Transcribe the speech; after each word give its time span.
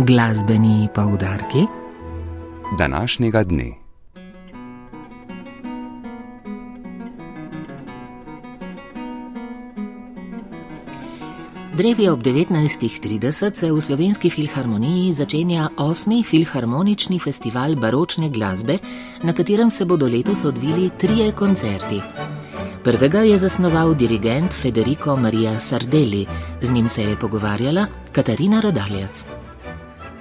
Glasbeni 0.00 0.88
poudarki 0.94 1.66
današnjega 2.78 3.44
dne. 3.44 3.72
Drevi 11.72 12.08
ob 12.08 12.22
19.30 12.22 13.54
se 13.54 13.72
v 13.72 13.80
slovenski 13.80 14.30
filharmoniji 14.30 15.12
začenja 15.12 15.68
osmi 15.76 16.22
filharmonični 16.22 17.18
festival 17.18 17.74
baročne 17.74 18.28
glasbe, 18.28 18.78
na 19.22 19.32
katerem 19.32 19.70
se 19.70 19.84
bodo 19.84 20.06
letos 20.06 20.44
odvili 20.44 20.90
trije 20.98 21.32
koncerti. 21.32 22.00
Prvega 22.84 23.18
je 23.18 23.38
zasnoval 23.38 23.94
dirigent 23.94 24.52
Federico 24.52 25.16
Maria 25.16 25.60
Sardelli, 25.60 26.26
z 26.62 26.72
njim 26.72 26.88
se 26.88 27.02
je 27.02 27.16
pogovarjala 27.16 27.86
Katarina 28.12 28.60
Radaljac. 28.60 29.37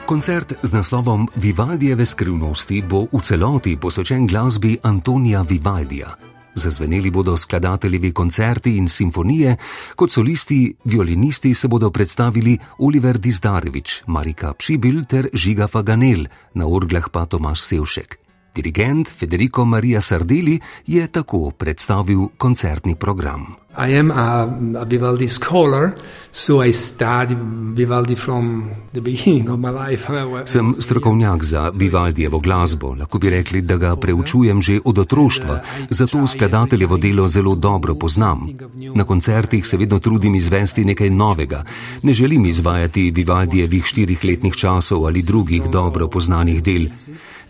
Koncert 0.07 0.53
z 0.63 0.73
naslovom 0.73 1.27
Vivaldijeve 1.35 2.05
skrivnosti 2.05 2.79
bo 2.79 3.03
v 3.11 3.19
celoti 3.19 3.75
posvečen 3.75 4.23
glasbi 4.23 4.77
Antonija 4.83 5.41
Vivaldija. 5.41 6.15
Zazveneli 6.55 7.11
bodo 7.11 7.37
skladateljevi 7.37 8.13
koncerti 8.13 8.77
in 8.77 8.87
simfonije, 8.87 9.57
kot 9.95 10.11
solisti, 10.11 10.73
violinisti 10.83 11.53
se 11.53 11.67
bodo 11.67 11.91
predstavili 11.91 12.57
Oliver 12.79 13.17
Dizdarevič, 13.17 14.03
Marika 14.07 14.53
Pšibil 14.53 15.03
ter 15.03 15.27
Žiga 15.33 15.67
Faganel, 15.67 16.25
na 16.53 16.67
urglah 16.67 17.09
pa 17.11 17.25
Tomaš 17.25 17.61
Sevšek. 17.61 18.17
Dirigent 18.55 19.09
Federico 19.09 19.65
Maria 19.65 20.01
Sardeli 20.01 20.59
je 20.87 21.07
tako 21.07 21.51
predstavil 21.51 22.27
koncertni 22.37 22.95
program. 22.95 23.55
I 23.77 23.97
am 23.97 24.11
a, 24.11 24.49
a 24.79 24.85
Vivaldi 24.85 25.27
scholar, 25.27 25.93
so 26.31 26.63
I 26.63 26.73
study 26.73 27.35
Vivaldi 27.73 28.15
from 28.15 28.71
the 28.93 29.01
beginning 29.09 29.49
of 29.49 29.59
my 29.59 29.69
life. 29.69 30.09
Sem 30.53 30.73
strokovnjak 30.73 31.43
za 31.43 31.71
Vivaldijevo 31.75 32.39
glasbo, 32.39 32.95
lahko 32.99 33.19
bi 33.19 33.29
rekli, 33.29 33.61
da 33.61 33.77
ga 33.77 33.95
preučujem 33.95 34.61
že 34.61 34.79
od 34.85 34.97
otroštva, 34.97 35.61
zato 35.89 36.27
skladateljevo 36.27 36.97
delo 36.97 37.27
zelo 37.27 37.55
dobro 37.55 37.95
poznam. 37.95 38.47
Na 38.95 39.03
koncertih 39.03 39.67
se 39.67 39.77
vedno 39.77 39.99
trudim 39.99 40.35
izvesti 40.35 40.85
nekaj 40.85 41.09
novega. 41.09 41.63
Ne 42.03 42.13
želim 42.13 42.45
izvajati 42.45 43.11
Vivaldijevih 43.11 43.85
štirih 43.85 44.23
letnih 44.23 44.55
časov 44.55 45.05
ali 45.05 45.21
drugih 45.21 45.63
dobro 45.69 46.07
poznanih 46.07 46.63
del. 46.63 46.87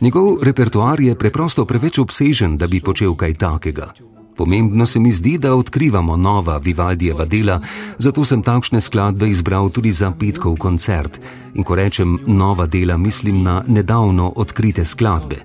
Njegov 0.02 0.44
repertoar 0.44 1.00
je 1.00 1.16
preprosto 1.16 1.66
preveč 1.66 1.97
obsežen, 1.97 2.58
da 2.58 2.67
bi 2.67 2.81
počel 2.81 3.16
kaj 3.16 3.34
takega. 3.34 3.94
Pomembno 4.38 4.85
se 4.85 4.99
mi 4.99 5.13
zdi, 5.13 5.38
da 5.38 5.55
odkrivamo 5.55 6.16
nova 6.16 6.57
Vivaldijeva 6.57 7.25
dela, 7.25 7.61
zato 7.97 8.25
sem 8.25 8.41
takšne 8.41 8.81
skladbe 8.81 9.29
izbral 9.29 9.69
tudi 9.69 9.91
za 9.91 10.11
petkov 10.11 10.57
koncert. 10.57 11.19
In 11.53 11.63
ko 11.63 11.75
rečem 11.75 12.19
nova 12.27 12.66
dela, 12.66 12.97
mislim 12.97 13.44
na 13.44 13.63
nedavno 13.67 14.33
odkrite 14.35 14.85
skladbe. 14.85 15.41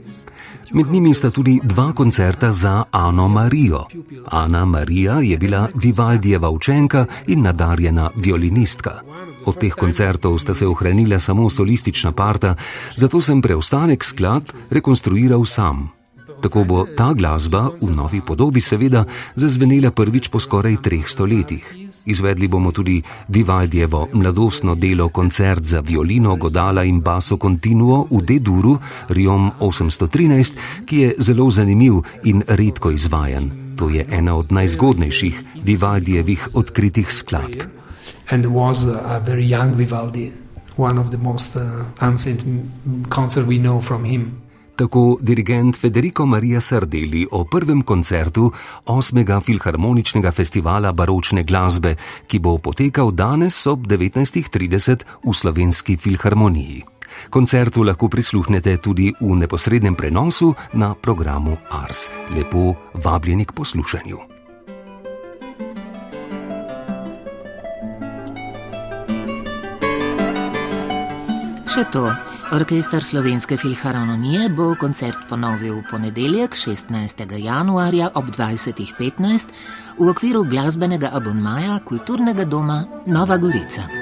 Med 0.73 0.87
njimi 0.93 1.15
sta 1.15 1.31
tudi 1.31 1.61
dva 1.65 1.93
koncerta 1.93 2.53
za 2.53 2.85
Ano 2.91 3.29
Marijo. 3.29 3.85
Ana 4.27 4.65
Marija 4.65 5.21
je 5.21 5.39
bila 5.39 5.69
Vivaldijeva 5.75 6.51
učenka 6.51 7.07
in 7.27 7.43
nadarjena 7.43 8.11
violinistka. 8.17 9.01
Od 9.45 9.59
teh 9.59 9.75
koncertov 9.75 10.39
sta 10.39 10.55
se 10.55 10.67
ohranila 10.67 11.19
samo 11.19 11.51
solistična 11.51 12.13
parta, 12.13 12.55
zato 12.97 13.23
sem 13.23 13.43
preostanek 13.43 14.05
skladb 14.05 14.49
rekonstruiral 14.71 15.45
sam. 15.45 16.02
Tako 16.43 16.65
bo 16.67 16.79
ta 16.99 17.13
glasba 17.15 17.71
v 17.71 17.87
novi 17.95 18.19
podobi 18.19 18.59
seveda 18.59 19.05
zazvenela 19.39 19.95
prvič 19.95 20.27
po 20.27 20.43
skoraj 20.43 20.83
treh 20.83 21.07
stoletjih. 21.07 21.63
Izvedli 22.11 22.49
bomo 22.51 22.75
tudi 22.75 22.99
Vivaldijevo 23.29 24.09
mladostno 24.13 24.75
delo 24.75 25.09
koncert 25.09 25.63
za 25.63 25.81
violino, 25.81 26.35
godala 26.37 26.83
in 26.83 26.99
baso 27.01 27.39
continuo 27.39 28.11
v 28.11 28.27
D-duru 28.27 28.75
Riom 29.15 29.53
813, 29.61 30.85
ki 30.85 30.97
je 30.99 31.15
zelo 31.19 31.47
zanimiv 31.51 32.03
in 32.27 32.43
redko 32.49 32.91
izvajan. 32.91 33.77
To 33.79 33.89
je 33.89 34.03
ena 34.11 34.35
od 34.35 34.51
najzgodnejših 34.53 35.63
Vivaldijevih 35.63 36.49
odkritih 36.55 37.07
skladb. 37.07 37.63
And 38.31 38.47
was 38.47 38.83
a 38.85 39.23
very 39.23 39.47
young 39.47 39.79
Vivaldi, 39.79 40.33
one 40.77 40.99
of 40.99 41.11
the 41.11 41.19
most 41.19 41.57
uh, 41.57 41.87
ancient 42.01 42.43
concerts 43.09 43.47
we 43.47 43.63
know 43.63 43.81
from 43.81 44.05
him 44.05 44.42
tako 44.77 45.19
dirigent 45.21 45.77
Federico 45.77 46.27
Maria 46.27 46.61
Sardeli 46.61 47.27
o 47.31 47.45
prvem 47.45 47.83
koncertu 47.83 48.53
8. 48.87 49.41
filharmoničnega 49.41 50.33
festivala 50.33 50.93
baročne 50.93 51.43
glasbe, 51.43 51.97
ki 52.27 52.39
bo 52.39 52.59
potekal 52.59 53.13
danes 53.13 53.67
ob 53.67 53.87
19.30 53.87 55.05
v 55.25 55.35
slovenski 55.35 55.97
filharmoniji. 55.97 56.83
Koncertu 57.31 57.85
lahko 57.85 58.09
prisluhnete 58.09 58.77
tudi 58.77 59.13
v 59.21 59.37
neposrednem 59.37 59.95
prenosu 59.95 60.55
na 60.73 60.95
programu 60.95 61.57
Ars. 61.71 62.11
Lepo 62.35 62.75
vabljeni 62.95 63.45
k 63.45 63.53
poslušanju. 63.53 64.19
Še 71.73 71.85
to. 71.89 72.32
Orkester 72.53 73.05
Slovenske 73.05 73.57
filharmonije 73.57 74.49
bo 74.53 74.75
koncert 74.81 75.23
ponovil 75.29 75.79
v 75.79 75.85
ponedeljek 75.91 76.53
16. 76.55 77.25
januarja 77.39 78.11
ob 78.15 78.29
20.15 78.29 79.49
v 79.99 80.09
okviru 80.13 80.45
glasbenega 80.45 81.11
abonmaja 81.17 81.81
Kulturnega 81.89 82.45
doma 82.45 82.85
Nova 83.07 83.41
Gorica. 83.41 84.02